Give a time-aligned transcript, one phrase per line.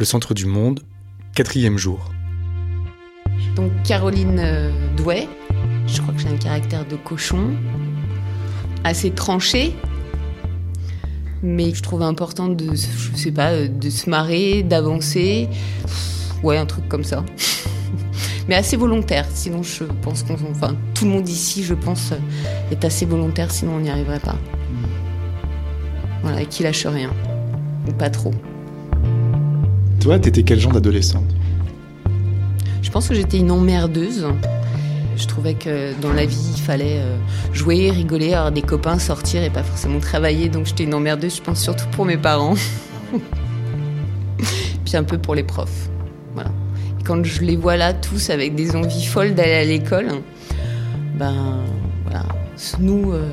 [0.00, 0.80] Le centre du monde,
[1.34, 2.10] quatrième jour.
[3.54, 5.28] Donc Caroline euh, Douai,
[5.86, 7.50] je crois que j'ai un caractère de cochon,
[8.82, 9.74] assez tranché,
[11.42, 15.50] mais je trouve important de, je sais pas, euh, de se marrer, d'avancer,
[16.42, 17.22] ouais, un truc comme ça.
[18.48, 22.14] mais assez volontaire, sinon je pense qu'on, enfin, tout le monde ici, je pense,
[22.70, 24.38] est assez volontaire, sinon on n'y arriverait pas.
[26.22, 27.12] Voilà, et qui lâche rien,
[27.86, 28.32] ou pas trop.
[30.00, 31.28] Toi, t'étais quel genre d'adolescente?
[32.80, 34.26] Je pense que j'étais une emmerdeuse.
[35.16, 37.18] Je trouvais que dans la vie, il fallait euh,
[37.52, 40.48] jouer, rigoler, avoir des copains, sortir et pas forcément travailler.
[40.48, 42.54] Donc j'étais une emmerdeuse, je pense surtout pour mes parents.
[44.84, 45.90] Puis un peu pour les profs.
[47.04, 50.08] Quand je les vois là, tous avec des envies folles d'aller à l'école,
[51.18, 51.64] ben.
[52.78, 53.30] Nous, euh,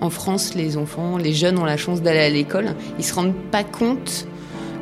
[0.00, 2.74] en France, les enfants, les jeunes ont la chance d'aller à l'école.
[2.98, 4.26] Ils se rendent pas compte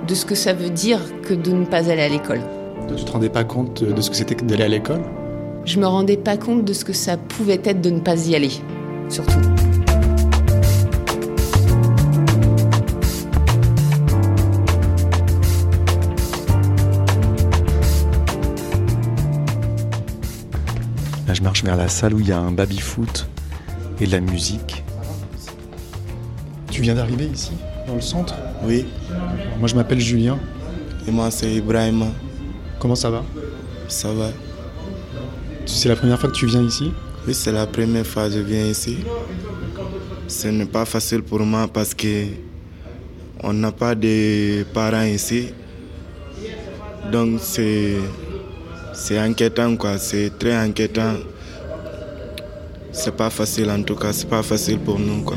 [0.07, 2.41] de ce que ça veut dire que de ne pas aller à l'école.
[2.95, 5.03] Tu te rendais pas compte de ce que c'était que d'aller à l'école?
[5.65, 8.37] Je me rendais pas compte de ce que ça pouvait être de ne pas y
[8.37, 8.51] aller,
[9.09, 9.39] surtout.
[21.27, 23.27] Là, je marche vers la salle où il y a un baby-foot
[24.01, 24.85] et de la musique.
[26.71, 27.53] Tu viens d'arriver ici,
[27.87, 28.87] dans le centre Oui.
[29.59, 30.39] Moi, je m'appelle Julien.
[31.07, 32.07] Et moi, c'est Ibrahima.
[32.79, 33.23] Comment ça va?
[33.89, 34.31] Ça va
[35.67, 36.93] C'est la première fois que tu viens ici?
[37.27, 38.99] Oui, c'est la première fois que je viens ici.
[40.29, 42.27] Ce n'est pas facile pour moi parce que
[43.43, 45.49] on n'a pas de parents ici.
[47.13, 47.97] Donc c'est
[48.95, 51.15] c'est inquiétant quoi, c'est très inquiétant.
[52.93, 55.37] C'est pas facile en tout cas, c'est pas facile pour nous quoi.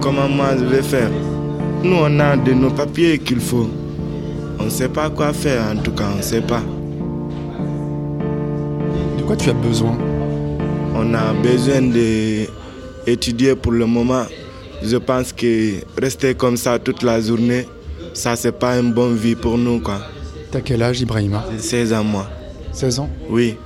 [0.00, 1.10] Comment moi je vais faire?
[1.82, 3.68] Nous on a de nos papiers qu'il faut.
[4.58, 6.62] On ne sait pas quoi faire en tout cas, on ne sait pas.
[9.18, 9.96] De quoi tu as besoin?
[10.94, 14.24] On a besoin d'étudier pour le moment.
[14.82, 17.66] Je pense que rester comme ça toute la journée,
[18.14, 20.00] ça c'est pas une bonne vie pour nous quoi.
[20.50, 21.44] T'as quel âge Ibrahima?
[21.52, 22.26] J'ai 16 ans moi.
[22.72, 23.10] 16 ans?
[23.28, 23.56] Oui.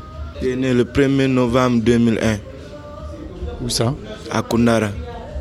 [0.43, 2.39] J'ai né le 1er novembre 2001
[3.63, 3.95] Où ça?
[4.31, 4.89] À Kundara,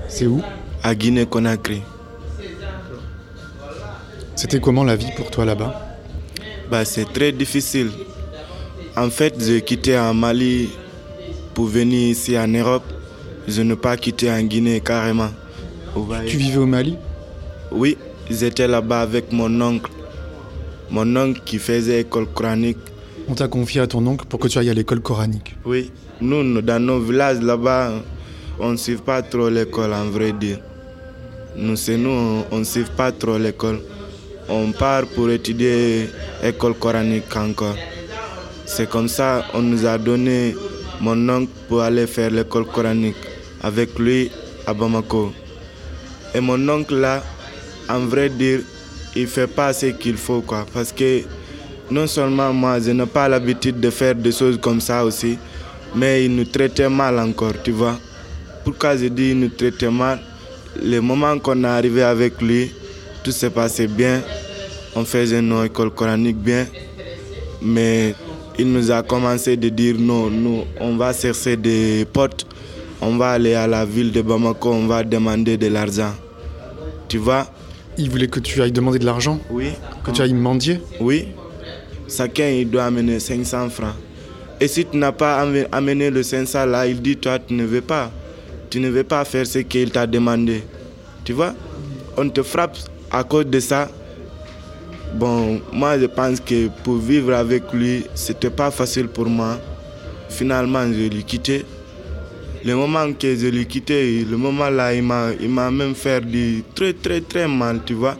[0.08, 0.42] C'est où?
[0.84, 1.82] À Guinée-Conakry.
[4.36, 5.98] C'était comment la vie pour toi là-bas?
[6.70, 7.92] Bah, c'est très difficile.
[8.96, 10.70] En fait, j'ai quitté en Mali
[11.54, 12.84] pour venir ici en Europe.
[13.48, 15.30] Je n'ai pas quitté en Guinée carrément.
[16.26, 16.98] Tu vivais au Mali?
[17.72, 17.98] Oui,
[18.30, 19.92] j'étais là-bas avec mon oncle.
[20.90, 22.78] Mon oncle qui faisait école coranique.
[23.28, 25.56] On t'a confié à ton oncle pour que tu ailles à l'école coranique.
[25.66, 27.94] Oui, nous, nous, dans nos villages là-bas,
[28.60, 30.60] on ne suit pas trop l'école en vrai dire.
[31.56, 33.82] Nous, c'est nous, on ne suit pas trop l'école.
[34.48, 36.10] On part pour étudier
[36.44, 37.76] école coranique encore.
[38.66, 40.56] C'est comme ça on nous a donné
[41.02, 43.18] mon oncle pour aller faire l'école coranique
[43.62, 44.32] avec lui
[44.66, 45.34] à Bamako.
[46.34, 47.22] Et mon oncle là,
[47.90, 48.62] en vrai dire,
[49.16, 50.66] il fait pas ce qu'il faut quoi.
[50.74, 51.22] Parce que
[51.90, 55.38] non seulement moi, je n'ai pas l'habitude de faire des choses comme ça aussi,
[55.94, 58.00] mais il nous traitait mal encore, tu vois.
[58.64, 60.20] Pourquoi je dis il nous traitait mal?
[60.82, 62.72] Le moment qu'on est arrivé avec lui,
[63.24, 64.22] tout s'est passé bien.
[64.96, 66.66] On faisait nos écoles coraniques bien.
[67.62, 68.16] Mais
[68.58, 72.46] il nous a commencé de dire non, nous, on va chercher des potes.
[73.02, 76.14] On va aller à la ville de Bamako, on va demander de l'argent.
[77.08, 77.48] Tu vois?
[77.98, 79.40] Il voulait que tu ailles demander de l'argent?
[79.50, 79.70] Oui.
[80.04, 80.80] Que tu ailles mendier?
[81.00, 81.28] Oui.
[82.08, 83.96] Chacun, il doit amener 500 francs.
[84.60, 87.66] Et si tu n'as pas ame- amené le 500 là, il dit toi, tu ne
[87.66, 88.12] veux pas.
[88.72, 90.64] Tu ne veux pas faire ce qu'il t'a demandé.
[91.26, 91.54] Tu vois
[92.18, 92.78] On te frappe
[93.12, 93.90] à cause de ça.
[95.14, 99.60] Bon, moi, je pense que pour vivre avec lui, c'était pas facile pour moi.
[100.30, 101.66] Finalement, je l'ai quitté.
[102.64, 106.94] Le moment que je l'ai quitté, le moment là, il m'a, même fait du très,
[106.94, 108.16] très, très mal, tu vois.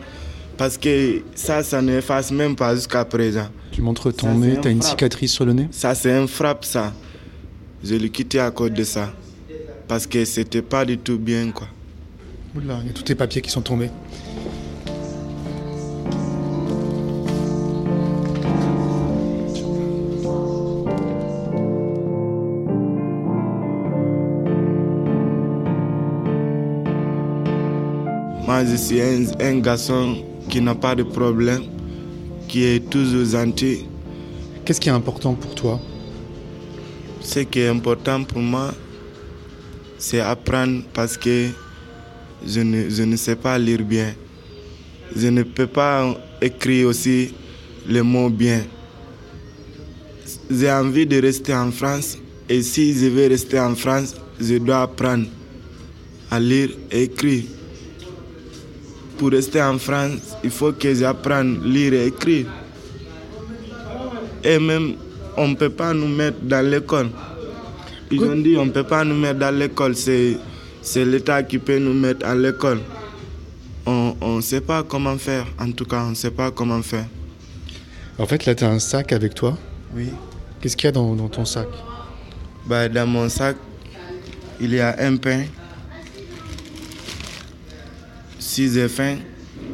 [0.58, 3.48] Parce que ça, ça n'efface même pas jusqu'à présent.
[3.70, 5.68] Tu montres ton Ça, nez, t'as un une cicatrice sur le nez?
[5.70, 6.92] Ça, c'est un frappe, ça.
[7.82, 9.10] Je l'ai quitté à cause de ça.
[9.92, 11.68] Parce que c'était pas du tout bien, quoi.
[12.56, 13.90] Oula, il y a tous tes papiers qui sont tombés.
[28.46, 31.64] Moi, je suis un, un garçon qui n'a pas de problème,
[32.48, 33.84] qui est toujours gentil.
[34.64, 35.78] Qu'est-ce qui est important pour toi?
[37.20, 38.72] Ce qui est important pour moi,
[40.02, 41.46] c'est apprendre parce que
[42.44, 44.12] je ne, sais pas lire bien.
[45.14, 47.32] je ne peux pas écrire aussi
[47.86, 48.62] les mots bien.
[50.50, 52.18] J'ai envie de rester en France
[52.48, 55.26] et si je veux rester en France, je dois apprendre
[56.32, 57.44] à lire et écrire.
[59.18, 62.46] Pour rester en France, il faut que j'apprenne à lire et écrire.
[64.42, 64.94] Et même,
[65.36, 67.08] on ne peut pas nous mettre dans l'école.
[68.12, 70.36] Ils ont dit on ne peut pas nous mettre dans l'école, c'est,
[70.82, 72.80] c'est l'État qui peut nous mettre à l'école.
[73.86, 77.06] On ne sait pas comment faire, en tout cas, on ne sait pas comment faire.
[78.18, 79.58] En fait, là, tu as un sac avec toi
[79.96, 80.08] Oui.
[80.60, 81.66] Qu'est-ce qu'il y a dans, dans ton sac?
[82.66, 83.56] Bah, Dans mon sac,
[84.60, 85.42] il y a un pain.
[88.38, 89.16] Si j'ai faim,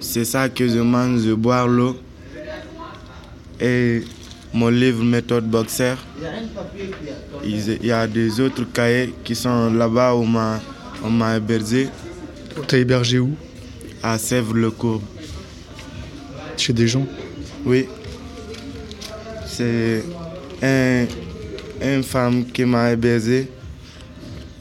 [0.01, 1.97] c'est ça que je mange, je bois l'eau.
[3.61, 4.03] Et
[4.59, 5.95] mon livre méthode boxer.
[7.45, 10.27] Il y a des autres cahiers qui sont là-bas où
[11.05, 11.89] on m'a hébergé.
[12.67, 13.37] T'as hébergé où?
[14.03, 15.03] À Sèvres-le-Courbe.
[16.57, 17.07] Chez des gens?
[17.65, 17.87] Oui.
[19.47, 20.03] C'est
[20.61, 21.07] un,
[21.81, 23.49] une femme qui m'a hébergé.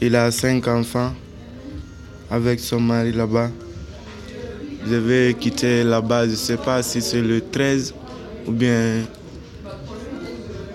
[0.00, 1.12] Il a cinq enfants
[2.30, 3.50] avec son mari là-bas.
[4.88, 7.94] Je vais quitter là-bas, je ne sais pas si c'est le 13
[8.46, 9.02] ou bien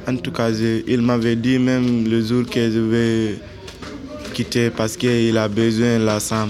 [0.08, 3.40] en tout cas, il m'avait dit même le jour que je vais
[4.34, 6.50] quitter parce qu'il a besoin de la SAM.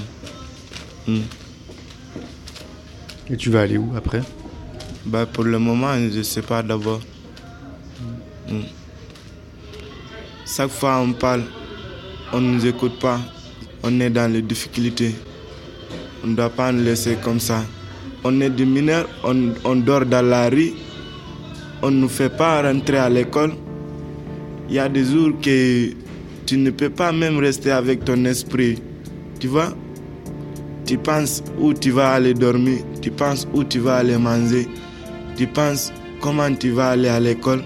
[1.08, 1.20] Hmm.
[3.30, 4.22] Et tu vas aller où après?
[5.06, 7.02] Bah, Pour le moment, je ne sais pas d'abord.
[8.50, 8.62] Hmm.
[10.46, 11.44] Chaque fois on parle,
[12.32, 13.20] on ne nous écoute pas.
[13.84, 15.14] On est dans les difficultés.
[16.24, 17.64] On ne doit pas nous laisser comme ça.
[18.24, 20.74] On est des mineurs, on, on dort dans la rue
[21.84, 23.52] on ne nous fait pas rentrer à l'école.
[24.70, 25.90] Il y a des jours que
[26.46, 28.82] tu ne peux pas même rester avec ton esprit.
[29.40, 29.74] Tu vois?
[30.86, 34.68] Tu penses où tu vas aller dormir, tu penses où tu vas aller manger,
[35.36, 35.92] tu penses
[36.22, 37.64] comment tu vas aller à l'école.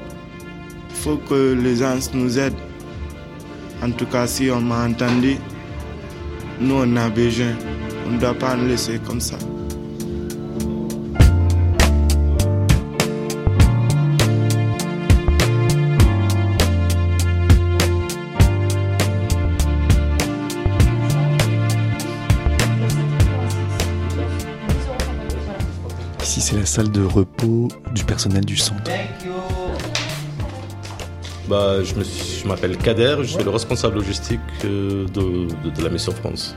[0.90, 2.54] Il faut que les gens nous aident.
[3.84, 5.36] En tout cas, si on m'a entendu,
[6.60, 7.54] nous on a besoin.
[8.08, 9.38] On ne doit pas nous laisser comme ça.
[26.28, 28.92] C'est la salle de repos du personnel du centre.
[31.48, 36.54] Bah, je m'appelle Kader, je suis le responsable logistique euh, de, la Mission France.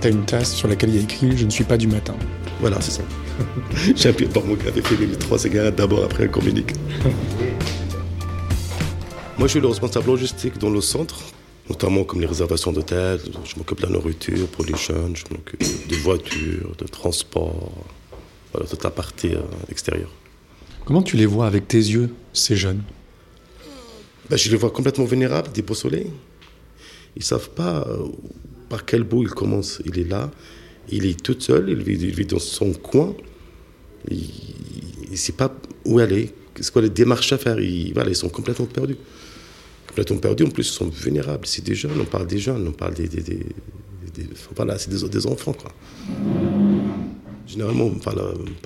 [0.00, 1.86] Tu as une tasse sur laquelle il y a écrit Je ne suis pas du
[1.86, 2.14] matin.
[2.60, 3.02] Voilà, c'est ça.
[3.94, 6.72] J'ai appuyé par mon café, fait les trois cigarettes d'abord, après un communique.
[9.38, 11.20] Moi, je suis le responsable logistique dans le centre,
[11.68, 13.20] notamment comme les réservations d'hôtels.
[13.44, 17.84] Je m'occupe de la nourriture pour les jeunes, je m'occupe des voitures, de transport,
[18.52, 19.40] voilà, toute la partie euh,
[19.70, 20.10] extérieure.
[20.84, 22.82] Comment tu les vois avec tes yeux, ces jeunes?
[24.30, 26.10] Ben, Je les vois complètement vénérables, des beaux soleils.
[27.16, 28.06] Ils ne savent pas euh,
[28.68, 29.82] par quel bout il commence.
[29.84, 30.30] Il est là,
[30.90, 33.14] il est tout seul, il vit, dans son coin.
[34.10, 35.54] Il ne sait pas
[35.84, 37.60] où aller, qu'est-ce quoi les démarches à faire?
[37.60, 38.96] Ils, voilà, ils sont complètement perdus.
[39.88, 41.46] Complètement perdus, en plus, ils sont vénérables.
[41.46, 43.08] C'est des jeunes, on parle des jeunes, on parle des.
[43.08, 43.46] des, des,
[44.56, 45.72] voilà, c'est des, des enfants, quoi.
[47.48, 48.14] Généralement, pas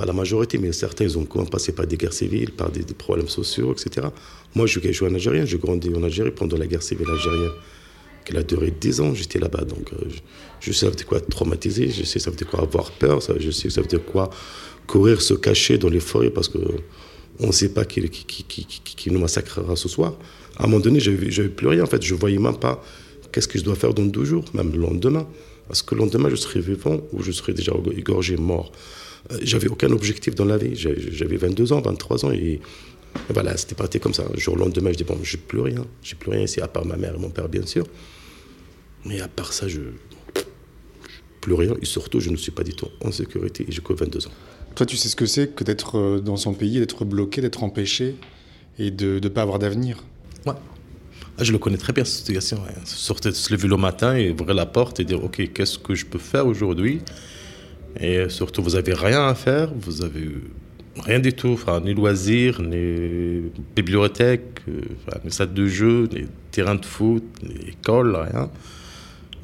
[0.05, 3.72] la, majorité, mais certains, ils ont passé par des guerres civiles, par des, problèmes sociaux,
[3.72, 4.08] etc.
[4.56, 7.53] Moi, je, suis en Algérien, j'ai grandi en Algérie pendant la guerre civile algérienne,
[8.24, 9.65] qui a duré 10 ans, j'étais là-bas.
[9.65, 10.08] Donc, euh,
[10.60, 13.51] je, sais ça quoi être traumatisé, je sais ça veut dire quoi avoir peur, je
[13.53, 14.31] sais ça veut dire quoi
[14.89, 19.77] courir, se cacher dans les forêts parce qu'on ne sait pas qui, qui, nous massacrera
[19.77, 20.15] ce soir.
[20.56, 22.03] À un moment donné, je n'avais plus rien, en fait.
[22.03, 22.82] Je ne voyais même pas
[23.31, 25.27] qu'est-ce que je dois faire dans deux jours, même le lendemain.
[25.72, 28.72] Parce que le lendemain, je serai vivant ou je serai déjà égorgé, mort.
[29.31, 30.72] Euh, j'avais aucun objectif dans la vie.
[30.74, 32.60] J'avais 22 ans, 23 ans et,
[33.31, 34.26] voilà, c'était parti comme ça.
[34.34, 35.86] Le jour le lendemain, je dis bon, j'ai plus rien.
[36.02, 37.86] J'ai plus rien ici, à part ma mère et mon père, bien sûr.
[39.06, 39.81] Mais à part ça, je.
[41.41, 41.74] Plus rien.
[41.81, 44.31] Et surtout, je ne suis pas du tout en sécurité et j'ai que 22 ans.
[44.74, 47.64] Toi, tu sais ce que c'est que d'être euh, dans son pays, d'être bloqué, d'être
[47.64, 48.17] empêché
[48.79, 50.05] et de ne pas avoir d'avenir?
[50.44, 50.52] Ouais.
[51.43, 52.63] Ah, je le connais très bien, cette situation.
[52.84, 56.06] Sortir, se lever le matin et ouvrir la porte et dire Ok, qu'est-ce que je
[56.06, 57.01] peux faire aujourd'hui?
[57.99, 60.29] Et surtout, vous n'avez rien à faire, vous avez
[61.01, 64.82] rien du tout, enfin, ni loisirs, ni bibliothèque, euh,
[65.25, 68.49] ni salle de jeu, ni terrain de foot, ni école, rien.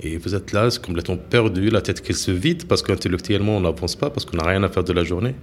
[0.01, 3.97] Et vous êtes là, complètement perdu, la tête qui se vide parce qu'intellectuellement, on n'avance
[3.97, 5.35] pas, parce qu'on n'a rien à faire de la journée.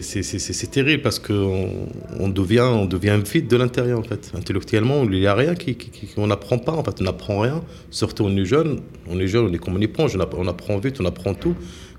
[0.00, 1.88] C'est terrible parce qu'on
[2.18, 4.32] on devient, on devient de l'intérieur en fait.
[4.34, 5.76] Intellectuellement, il n'y a rien qui,
[6.16, 7.62] on n'apprend pas en fait, on n'apprend rien.
[7.90, 10.78] Surtout on est jeune, on est jeune, on est comme on y prend, on apprend
[10.78, 11.54] vite, on apprend tout.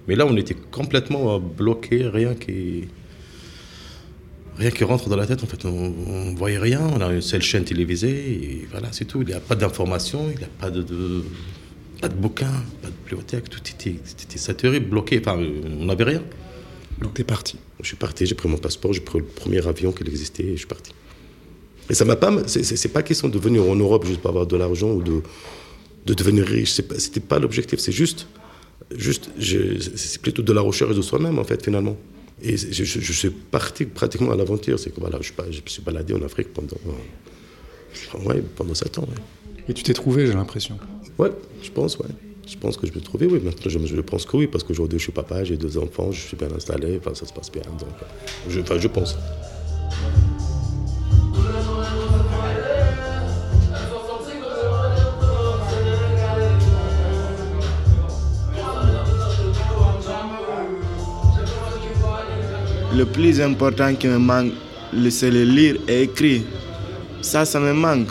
[0.08, 2.88] Mais là, on était complètement bloqué, rien qui
[4.58, 5.64] rien qui rentre dans la tête en fait.
[5.66, 9.22] On, on voyait rien, on a une seule chaîne télévisée voilà, c'est tout.
[9.22, 11.24] Il n'y a pas d'informations, il n'y a pas de, de,
[12.02, 15.40] pas de bouquins, pas de bibliothèque, tout était, était saturé, bloqué, enfin,
[15.80, 16.24] on n'avait rien.
[17.02, 19.92] Donc t'es parti Je suis parti, j'ai pris mon passeport, j'ai pris le premier avion
[19.92, 20.94] qui existait et je suis parti.
[21.90, 22.32] Et ça m'a pas.
[22.48, 25.22] C'est pas question de venir en Europe juste pour avoir de l'argent ou de,
[26.06, 26.72] de devenir riche.
[26.72, 28.28] C'était pas, pas l'objectif, c'est juste.
[28.96, 31.98] juste c'est plutôt de la recherche de soi-même en fait finalement.
[32.44, 34.80] Et je, je, je, suis parti pratiquement à l'aventure.
[34.80, 36.78] C'est que voilà, je, je, me suis baladé en Afrique pendant,
[38.26, 39.02] ouais, pendant 7 ans.
[39.04, 39.64] Ouais.
[39.70, 40.80] Et tu t'es trouvé, j'ai l'impression.
[41.20, 41.32] Ouais,
[41.62, 42.08] je pense, ouais.
[42.52, 43.40] Je pense que je vais trouver, oui.
[43.42, 46.36] Maintenant, je, pense que oui, parce qu'aujourd'hui, je suis papa, j'ai deux enfants, je suis
[46.36, 47.62] bien installé, enfin, ça se passe bien.
[47.80, 47.90] Donc,
[48.50, 49.18] je, enfin, je pense.
[62.94, 64.52] Le plus important qui me manque,
[65.10, 66.42] c'est le lire et écrire.
[67.22, 68.10] Ça, ça me manque.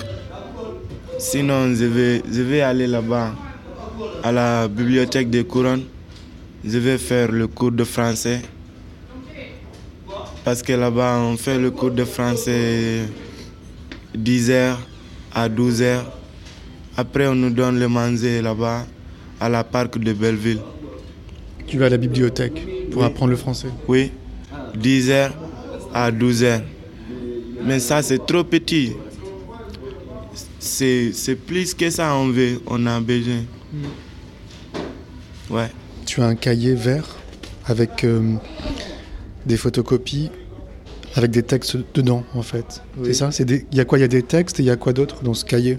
[1.19, 3.35] Sinon, je je vais aller là-bas,
[4.23, 5.85] à la bibliothèque des couronnes.
[6.65, 8.43] Je vais faire le cours de français.
[10.45, 13.01] Parce que là-bas, on fait le cours de français
[14.17, 14.75] 10h
[15.35, 16.01] à 12h.
[16.97, 18.87] Après, on nous donne le manger là-bas,
[19.39, 20.61] à la parc de Belleville.
[21.67, 23.07] Tu vas à la bibliothèque pour Oui.
[23.07, 24.11] apprendre le français Oui,
[24.77, 25.31] 10h
[25.95, 26.61] à 12h.
[27.65, 28.93] Mais ça, c'est trop petit.
[30.59, 33.43] C'est c'est plus que ça, on veut, on a besoin.
[35.51, 35.69] Ouais.
[36.07, 37.17] Tu as un cahier vert
[37.67, 38.35] avec euh,
[39.47, 40.31] des photocopies,
[41.15, 42.83] avec des textes dedans, en fait.
[42.97, 43.07] Oui.
[43.07, 43.99] C'est ça Il y a quoi?
[43.99, 45.79] Il y a des textes et il y a quoi d'autre dans ce cahier?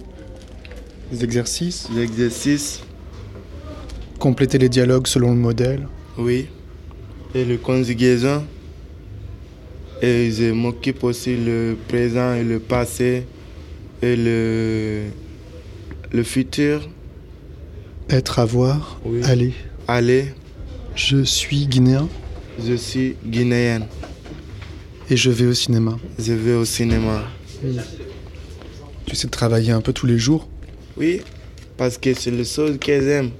[1.12, 1.88] Des exercices?
[1.96, 2.82] L'exercice,
[4.20, 5.88] Compléter les dialogues selon le modèle?
[6.18, 6.48] Oui.
[7.34, 8.44] Et le conjugaison.
[10.04, 13.26] Et je m'occupe aussi le présent et le passé
[14.04, 15.06] et le,
[16.12, 16.88] le futur.
[18.12, 19.24] Être, avoir, Oui.
[19.24, 19.54] aller.
[19.88, 20.26] Aller,
[20.96, 22.08] Je suis guinéen
[22.60, 23.88] je suis guinéenne.
[25.10, 25.98] et je vais au cinéma.
[26.20, 27.24] Je vais au cinéma.
[29.06, 30.48] Tu sais travailler un peu tous les jours?
[30.98, 31.22] Oui,
[31.78, 33.32] parce que c'est le chose que j'aime.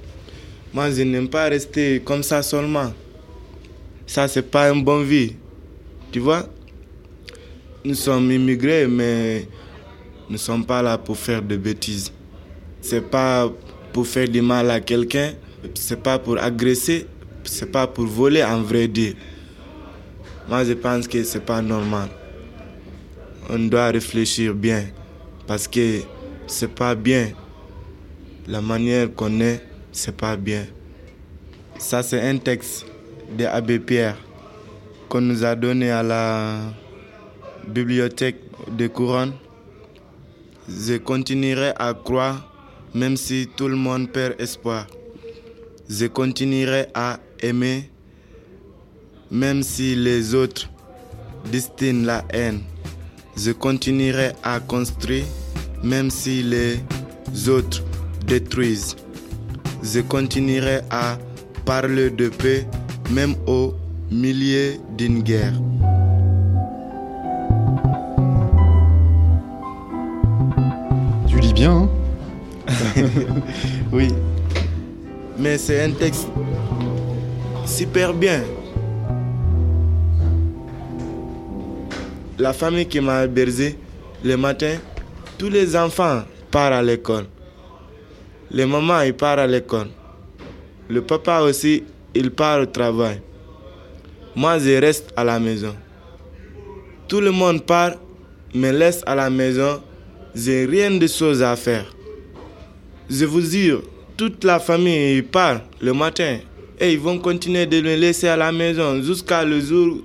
[0.72, 2.92] Moi, je n'aime pas rester comme ça seulement.
[4.06, 5.34] Ça, c'est pas une bonne vie.
[6.10, 6.48] Tu vois?
[7.84, 9.46] Nous sommes immigrés, mais
[10.28, 12.10] nous ne sommes pas là pour faire de bêtises.
[12.80, 13.50] C'est pas
[13.92, 15.32] pour faire du mal à quelqu'un,
[15.74, 17.06] c'est pas pour agresser,
[17.44, 19.14] c'est pas pour voler en vrai dire.
[20.48, 22.08] Moi, je pense que c'est pas normal.
[23.48, 24.84] On doit réfléchir bien
[25.46, 26.00] parce que
[26.46, 27.30] c'est pas bien.
[28.46, 30.64] La manière qu'on est, c'est pas bien.
[31.78, 32.86] Ça, c'est un texte
[33.36, 34.16] de Abbé Pierre
[35.08, 36.58] qu'on nous a donné à la
[37.68, 38.36] bibliothèque
[38.70, 39.32] de Couronne.
[40.68, 42.51] Je continuerai à croire,
[42.94, 44.86] même si tout le monde perd espoir.
[45.88, 47.90] Je continuerai à aimer,
[49.30, 50.70] même si les autres
[51.50, 52.60] destinent la haine.
[53.36, 55.24] Je continuerai à construire,
[55.82, 56.78] même si les
[57.48, 57.82] autres
[58.26, 58.96] détruisent.
[59.82, 61.18] Je continuerai à
[61.64, 62.66] parler de paix,
[63.10, 63.74] même au
[64.10, 65.54] milieu d'une guerre.
[71.26, 72.01] Tu lis bien, hein?
[73.92, 74.08] Oui.
[75.38, 76.28] Mais c'est un texte
[77.66, 78.42] super bien.
[82.38, 83.78] La famille qui m'a bercé,
[84.24, 84.76] le matin,
[85.38, 87.26] tous les enfants partent à l'école.
[88.50, 89.88] Les mamans, ils partent à l'école.
[90.88, 93.20] Le papa aussi, il part au travail.
[94.34, 95.74] Moi, je reste à la maison.
[97.08, 97.92] Tout le monde part,
[98.54, 99.82] me laisse à la maison.
[100.34, 101.86] J'ai rien de choses à faire.
[103.14, 103.82] Je vous jure,
[104.16, 106.38] toute la famille part le matin
[106.80, 109.98] et ils vont continuer de me laisser à la maison jusqu'à le jour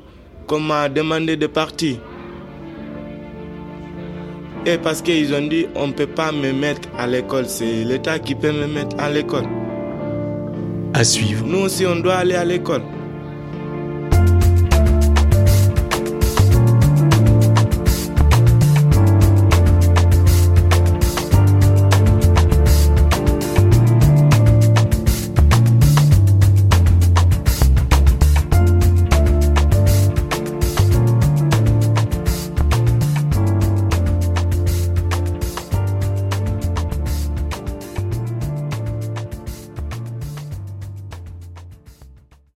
[0.46, 1.96] qu'on m'a demandé de partir.
[4.66, 8.20] Et parce qu'ils ont dit on ne peut pas me mettre à l'école, c'est l'État
[8.20, 9.48] qui peut me mettre à l'école.
[10.94, 11.46] À suivre.
[11.46, 12.82] Nous aussi on doit aller à l'école.